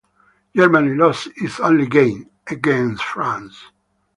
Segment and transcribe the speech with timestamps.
[0.55, 3.55] Germany lost its only game, against France.